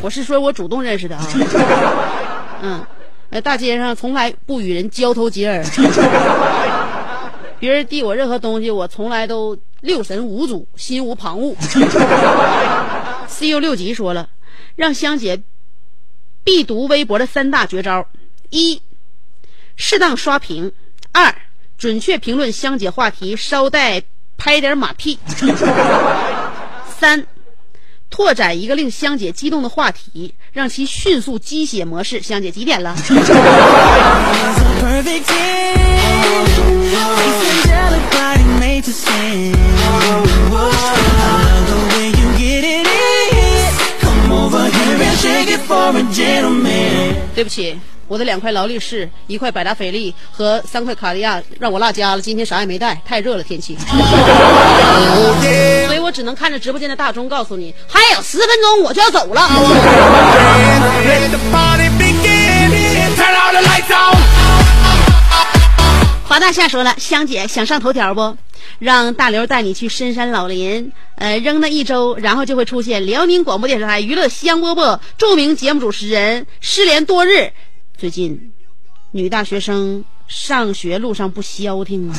[0.00, 1.28] 我是说我主动认识的啊，
[2.62, 2.84] 嗯，
[3.30, 5.62] 在，大街上从来不与人交头接耳，
[7.60, 11.54] 别人递我任何东西，我从来都六神无主，心无旁骛。
[13.28, 14.28] CU 六级说了，
[14.76, 15.42] 让香姐
[16.42, 18.06] 必读微博的三大绝招：
[18.50, 18.80] 一、
[19.76, 20.70] 适当刷屏；
[21.12, 21.34] 二、
[21.76, 24.02] 准确评论香姐话题，捎带
[24.36, 25.18] 拍点马屁；
[26.98, 27.26] 三、
[28.10, 32.22] 拓展一个令香姐激动的话题，让其迅速鸡血模式。
[32.22, 32.96] 香姐几点了.
[47.34, 47.78] 对不起，
[48.08, 53.76] 我的两块劳力士、一块百达翡丽和三块卡地亚让我落家了，今天啥也没带，太热了天气，
[55.86, 59.42] 所以我只能看着直播间的大钟告诉你，还有十分钟我就要走了。
[66.26, 68.36] 华大夏说了，香姐想上头条不？
[68.78, 77.50] 让大刘带你去深山老林，呃，扔那一周，然后就会出现辽宁广播电视台娱乐香饽饽著名节目主持人，失联多日，
[77.98, 78.52] 最近
[79.10, 82.14] 女大学生上学路上不消停啊。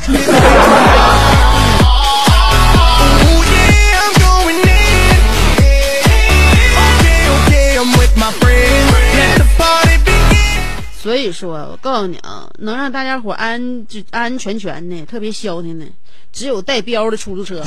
[11.01, 15.86] 所以说，我告诉你啊，能让大家伙安就安安全全的，特别消停的，
[16.34, 17.63] 只有带标的出租车。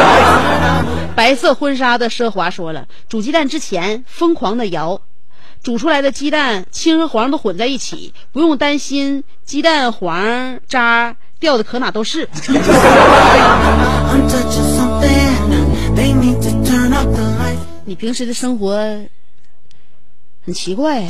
[1.16, 5.00] 白色婚纱的奢华说了，煮鸡蛋之前疯狂的摇，
[5.62, 12.28] 煮出来的鸡蛋清和黄都混在一起，不用担心鸡蛋黄渣掉的可哪都是。
[17.84, 18.74] 你平时的生活
[20.44, 21.02] 很奇怪、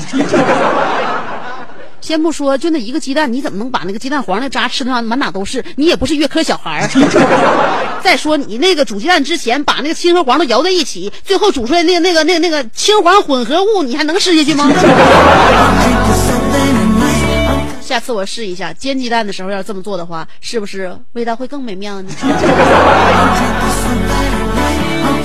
[2.02, 5.64] 先不说，就那一个鸡蛋，你怎么能把那个鸡蛋黄那渣吃的满哪都是？
[5.76, 6.88] 你也不是月科小孩儿。
[8.02, 14.68] 再说你那个煮鸡蛋之前，把那个青和黄都摇在一起，最后煮出来那个那个那个那个青黄混合物，你还能吃下去吗？
[17.80, 22.10] 下次我试一下煎鸡蛋的时候，要这么做的话，是不是味道会更美妙呢？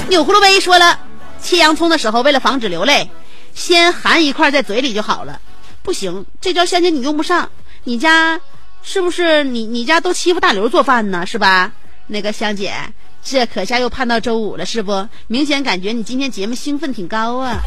[0.09, 0.99] 钮葫芦杯说了，
[1.41, 3.09] 切洋葱的时候，为了防止流泪，
[3.55, 5.39] 先含一块在嘴里就好了。
[5.87, 7.49] 不行，这招香姐你用不上。
[7.85, 8.37] 你家
[8.83, 11.25] 是不是你你家都欺负大刘做饭呢？
[11.25, 11.71] 是吧？
[12.07, 12.73] 那个香姐，
[13.23, 15.07] 这可下又盼到周五了，是不？
[15.27, 17.61] 明显感觉你今天节目兴奋挺高啊。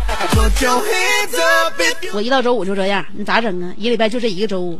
[2.12, 3.72] 我一到周五就这样，你咋整啊？
[3.78, 4.78] 一礼拜就这一个周五。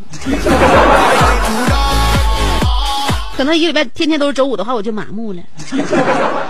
[3.41, 5.43] 可能一个礼拜天天都是周五的话，我就麻木了。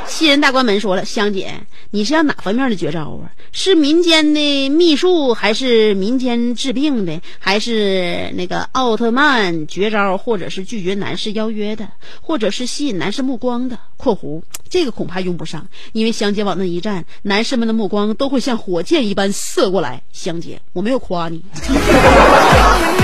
[0.09, 1.55] 新人大关门说了，香姐，
[1.93, 3.30] 你是要哪方面的绝招啊？
[3.53, 11.86] 是民间的秘术，还是民间治病的，还是那个奥特曼绝招，或者是拒绝男士邀约的，
[12.20, 20.03] 或者是吸引男士目光的？（括弧这个恐怕用不上，因为香姐往那一站，男士们的目光都会像火箭一般射过来。
[20.11, 21.41] 香姐，我没有夸你。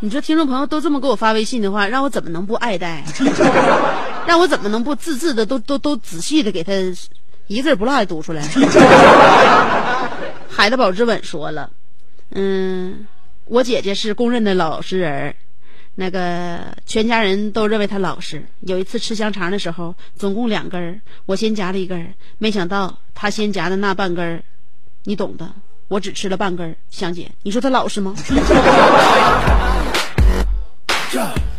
[0.00, 3.02] 你说听众朋友都这么给我发微信的话，让我怎么能不爱戴？
[4.26, 6.72] 让我怎么能不字字的都都都仔细的给他
[7.46, 8.42] 一字不落的读出来？
[10.48, 11.70] 海的宝之吻说了，
[12.32, 13.06] 嗯，
[13.46, 15.34] 我姐姐是公认的老实人，
[15.94, 18.44] 那个全家人都认为她老实。
[18.60, 22.06] 有一次吃香肠的时候，总共两根儿，我先夹了一根儿，
[22.38, 24.42] 没想到她先夹的那半根儿，
[25.04, 25.48] 你懂的，
[25.88, 26.74] 我只吃了半根儿。
[26.90, 28.14] 香姐，你说她老实吗？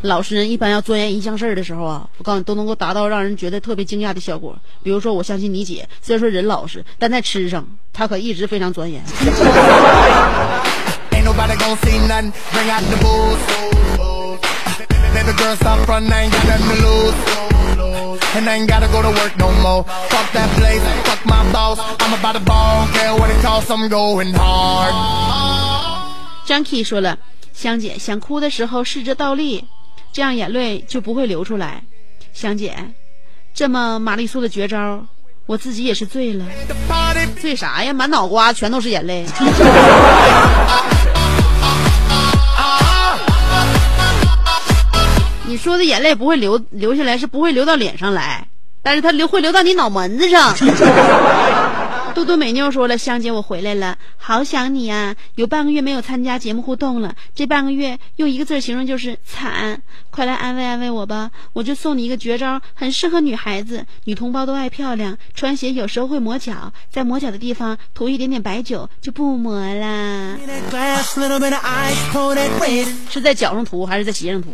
[0.03, 4.55] 老实人一般要钻研一项事儿的时候啊，我告诉你都能够达到让人觉得特别惊讶的效果。
[4.83, 9.03] 比如说，我相信你姐，虽然说人老实，但在吃上她可一直非常钻研。
[26.45, 27.17] Junkie 说了。
[27.57, 29.65] 香姐想哭的时候试着倒立，
[30.13, 31.81] 这样眼泪就不会流出来。
[32.31, 32.77] 香姐，
[33.51, 35.03] 这么玛丽苏的绝招，
[35.47, 36.45] 我自己也是醉了。
[37.41, 37.91] 醉啥呀？
[37.91, 39.25] 满脑瓜全都是眼泪。
[45.47, 48.47] 你说的眼泪不会流流下来，是不会流到脸上来，
[48.83, 50.55] 但是它流会流到你脑门子上。
[52.17, 59.83] 嘟嘟美妞说了：“香姐，我回来了，好想你呀、有半个月没有参加节目互动了，这半个月用一个字形容就是惨。
[60.09, 63.85] 快来安慰安慰我吧，我就送你一个绝招，很适合女孩子。
[64.05, 70.39] 女同胞都爱漂亮，穿鞋有时候会磨脚，在磨脚的地方涂一点点白酒就不磨啦。
[73.11, 74.49] 是在脚上涂还是在鞋上涂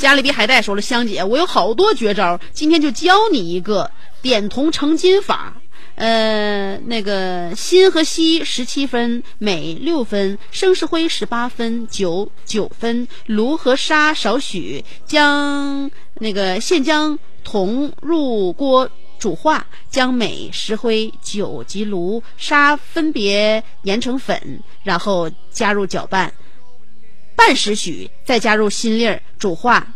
[0.00, 3.90] 加勒比海带说了，香姐，我有好多绝招，今天就教你一个
[4.22, 5.54] 点铜成金法。
[5.96, 18.88] 呃，那个锌和锡十七分，镁六分，生石灰十八分，酒九分，炉和沙少许，将那个现将铜入锅
[19.18, 26.32] 煮化，将镁、石灰、酒及炉、沙分别研成粉，然后加入搅拌。
[27.36, 29.86] 半时许，再加入新粒儿煮化，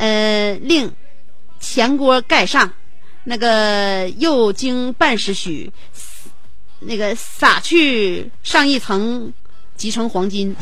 [0.00, 0.90] 呃，令
[1.60, 2.72] 前锅盖上，
[3.24, 5.70] 那个又经半时许，
[6.78, 9.30] 那个撒去上一层，
[9.76, 10.56] 即成黄金。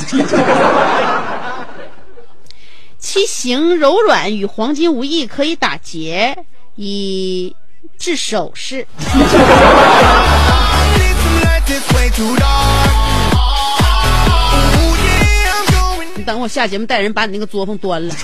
[2.98, 6.36] 其形柔软，与黄金无异，可以打结，
[6.74, 7.54] 以
[7.96, 8.84] 制首饰。
[16.28, 18.14] 等我下节目带人把你那个作坊端了。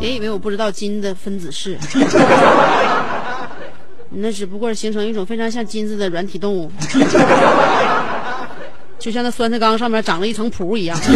[0.00, 1.78] 别以为我不知道金的分子式，
[4.10, 6.68] 你 那只不过是形成一种非常像金子的软体动物。
[8.98, 10.98] 就像那酸菜缸上面长了一层蹼一样。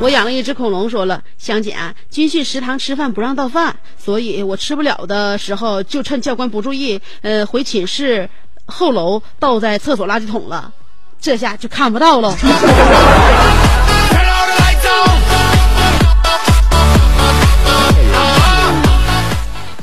[0.00, 8.30] 我养了一只恐龙，说了，香姐啊，军训食堂吃饭不让倒饭，所以我吃不了的时候就趁教官不注意，呃，回寝室
[8.66, 10.72] 后楼倒在厕所垃圾桶了，
[11.20, 12.36] 这下就看不到了。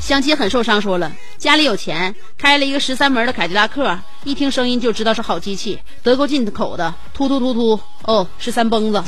[0.06, 9.02] 相亲很受伤，说了家里有钱，开了一个十三门的凯迪拉克，一听声音就知道是好机器，德国进口的，突突突突，哦，十三蹦子。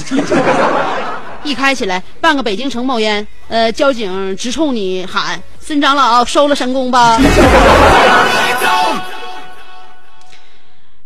[1.44, 7.16] 一开起来，半个北京城冒烟，呃，交警直冲你喊：“孙长老，收了神功吧！”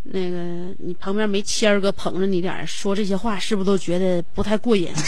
[0.05, 4.89] 那个，你旁边没谦儿哥捧着你点，说这些话是不是都觉得不太过瘾？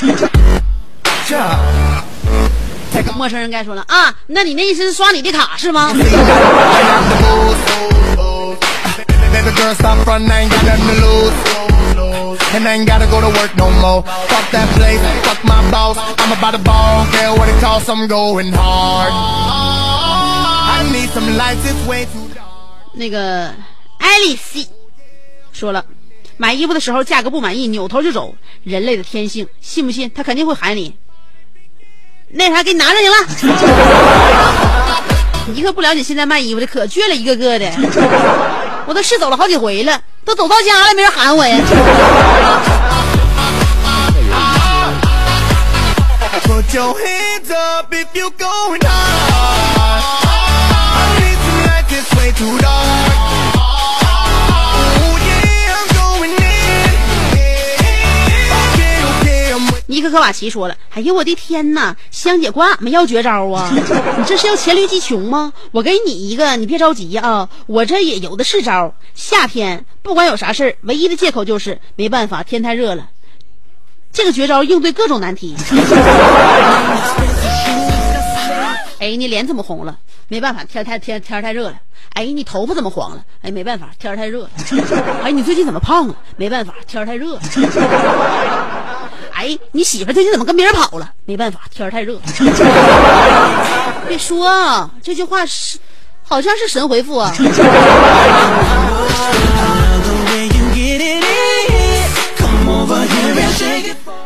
[3.17, 5.93] 陌生人该说了啊，那你那意思是刷你的卡是吗
[9.33, 11.33] ？Baby girl, stop running, I ain't got nothing to lose.
[12.55, 14.03] And I ain't gotta go to work no more.
[14.29, 15.99] Fuck that place, fuck my boss.
[16.19, 19.12] I'm about to ball, care what it costs, I'm going hard.
[19.12, 22.45] I need some lights, it's way too dark.
[22.93, 23.49] 那个
[23.99, 24.69] 艾丽西
[25.53, 25.85] 说了，
[26.37, 30.11] 买衣服的时候价格不满意，扭头就走，人类的天性，信不信？
[30.15, 30.97] 他肯定会喊你，
[32.37, 33.14] 那啥，给你拿着去了。
[35.47, 37.70] 你可不了解现在卖衣服的可倔了，一个个的，
[38.87, 41.57] 我都试走了好几回了，都走到家了，没人喊我呀。
[46.45, 50.03] Put your hands up if you're going hard.
[50.97, 53.34] I need some lights, it's way too dark.
[59.95, 63.70] Okay, I'm with 尼可可瓦奇说了：“哎呦我的天哪，香姐管俺们要绝招啊！
[64.18, 65.53] 你这是要黔驴技穷吗？
[65.70, 68.92] 我给你一个，你别着急啊，我这也有的是招。
[69.14, 73.09] 夏天不管有啥事儿，唯一的借口就是没办法，天太热了。
[74.12, 75.55] 这个绝招应对各种难题。
[79.01, 79.99] 哎，你脸怎么红了？
[80.28, 81.74] 没办法，天太天天太热了。
[82.14, 83.22] 哎，你头发怎么黄了？
[83.42, 84.51] 哎，没办法，天太热了。
[85.22, 86.16] 哎，你最近怎么胖了？
[86.36, 87.40] 没办法，天太热了。
[89.45, 91.12] 哎，你媳妇最近怎么跟别人跑了？
[91.26, 92.18] 没办法，天太热。
[94.09, 95.78] 别说，这句话是
[96.22, 97.30] 好像是神回复啊。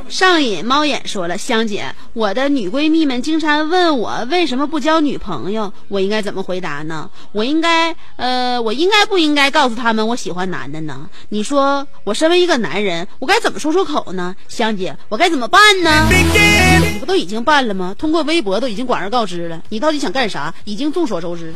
[0.08, 7.10] 上瘾猫眼说了，香姐，我的女闺蜜们经常问我为什么不交女朋友，我应该怎么回答呢？
[7.32, 11.08] 我应该，呃，我应该不应该告诉她们我喜欢男的呢？
[11.28, 14.34] 你说我身为一个男人，我该怎么说出口呢？
[14.48, 16.06] 香姐，我该怎么办呢？
[16.10, 17.94] 你不都已经办了吗？
[17.98, 20.54] 通过微博都已经广而告之了，你到底想干啥？
[20.64, 21.52] 已经众所周知。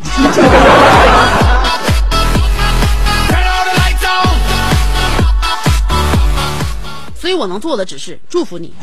[7.32, 8.74] 以我能做的只是祝福你。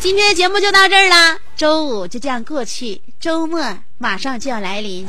[0.00, 3.62] 今天的节目就到这儿啦，周五就这样过去，周末
[3.98, 5.06] 马上就要来临，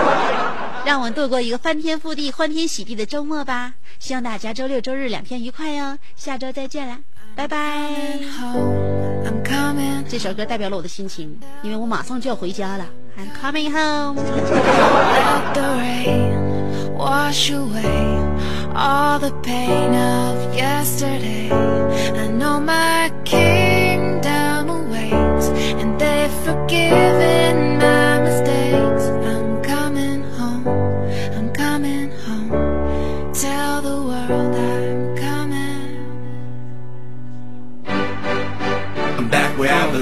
[0.84, 3.72] 让我们度过一个翻天覆地、欢天喜地的周末吧。
[3.98, 6.98] 希望大家周六周日两天愉快哟，下周再见啦，
[7.38, 7.68] 拜拜。
[10.10, 12.84] 这首歌代表了我的心情，因为我马上就要回家了。
[13.16, 14.18] I'm coming home。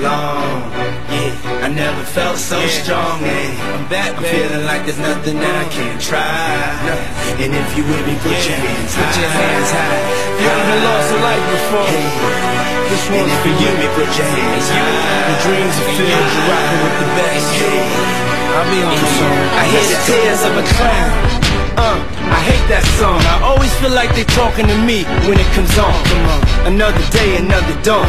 [0.06, 0.62] I.
[1.10, 3.20] Yeah, I never felt so strong.
[3.22, 6.30] Yeah, I'm back, I'm feeling like there's nothing that I can't try.
[7.42, 9.02] And if you with me, put your hands high.
[9.02, 10.02] Put your hands high.
[10.38, 11.90] You ever lost a life before?
[12.86, 15.26] This And one's for you me, put your hands high.
[15.26, 17.50] The dreams are filled, you're rocking with the best.
[18.56, 19.38] I'll be on the song.
[19.58, 21.10] I hear the tears of a clown.
[21.76, 21.98] Uh,
[22.32, 23.20] I hate that song.
[23.28, 25.92] I always feel like they're talking to me when it comes on.
[26.08, 26.40] Come on.
[26.72, 28.08] Another day, another dawn.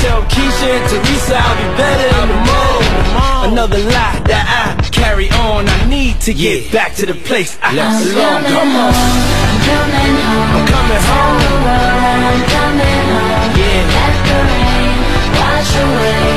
[0.00, 3.52] Tell Keisha and Teresa I'll be better in the morning.
[3.52, 5.68] Another lie that I carry on.
[5.68, 8.40] I need to get back to the place I belong.
[8.48, 8.92] Come on.
[8.96, 10.56] I'm coming home.
[10.56, 11.36] I'm coming home.
[11.36, 13.60] Tell the world I'm coming home.
[13.60, 13.92] Yeah.
[13.92, 14.96] Let the rain
[15.36, 16.28] wash away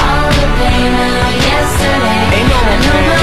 [0.00, 2.24] all the pain of yesterday.
[2.40, 3.19] Ain't no know pain.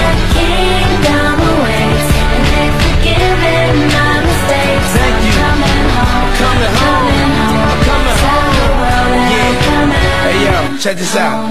[10.80, 11.42] Check this out.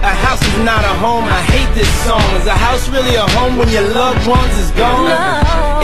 [0.00, 1.24] A house is not a home.
[1.28, 2.24] I hate this song.
[2.40, 5.12] Is a house really a home when your loved ones is gone?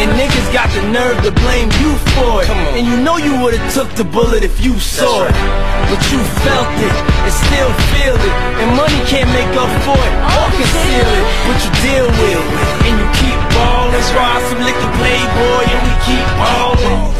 [0.01, 2.49] And niggas got the nerve to blame you for it.
[2.49, 5.36] And you know you would've took the bullet if you saw it.
[5.93, 6.95] But you felt it
[7.28, 8.34] and still feel it.
[8.64, 11.24] And money can't make up for it or oh, conceal it.
[11.45, 12.68] But you deal with it.
[12.89, 14.01] And you keep ballin'.
[14.16, 17.18] Try some liquor playboy and we keep ballin'.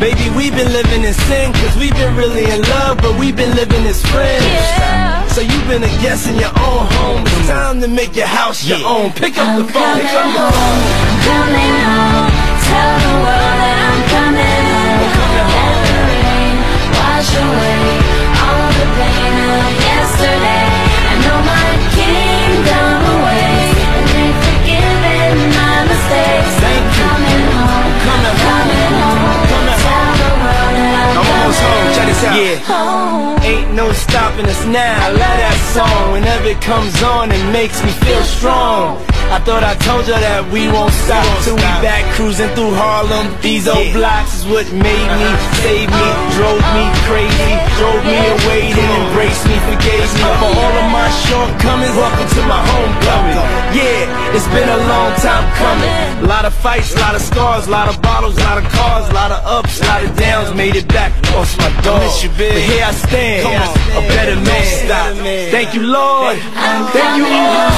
[0.00, 3.54] Baby, we've been living in sin Cause we've been really in love But we've been
[3.54, 4.99] living as friends
[5.30, 8.66] So you've been a guest in your own home It's time to make your house
[8.66, 12.30] your own Pick up the phone, the phone I'm coming home.
[12.66, 15.00] Tell the world that I'm coming home.
[15.06, 16.54] Let the rain
[16.98, 20.66] wash away all the pain of yesterday.
[21.10, 26.52] I know my kingdom awaits, and they've forgiven my mistakes.
[26.58, 27.06] Thank you.
[27.06, 27.90] Coming home.
[28.06, 29.46] Coming Coming home.
[29.50, 31.86] Coming Tell the world that I'm, I'm almost home,
[32.24, 33.42] out coming home.
[33.42, 35.06] Ain't no stopping us now.
[35.06, 36.12] I love that song.
[36.12, 39.00] Whenever it comes on, it makes me feel strong.
[39.30, 43.30] I thought I told you that we won't stop till we back cruising through Harlem.
[43.38, 45.30] These old blocks is what made me,
[45.62, 50.74] saved me, drove me crazy, drove me away, then embraced me, forgave me for all
[50.82, 51.94] of my shortcomings.
[51.94, 53.38] Welcome to my homecoming.
[53.70, 55.94] Yeah, it's been a long time coming.
[56.20, 58.66] A lot of fights, a lot of scars, a lot of bottles, a lot of
[58.74, 60.50] cars, a lot of ups, a lot of downs.
[60.58, 62.52] Made it back, lost my dog yes, you been?
[62.54, 64.04] But here I stand, Come on.
[64.04, 64.66] a better man.
[64.86, 65.14] Stop.
[65.50, 66.36] Thank you, Lord.
[66.58, 67.70] I'm Thank you, Lord.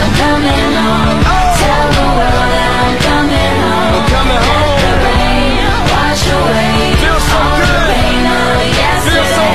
[0.00, 1.20] I'm coming home.
[1.60, 3.92] Tell the world that I'm coming home.
[3.94, 4.64] I'm coming home.
[4.64, 6.72] Let the rain wash away.
[7.04, 7.58] All.
[7.60, 9.52] The of yesterday.